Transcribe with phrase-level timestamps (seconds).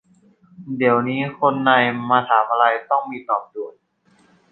[0.77, 1.69] เดี๋ยวนี้คนใน
[2.09, 3.73] มาถามอะไร ต้องมี ตอบด่วน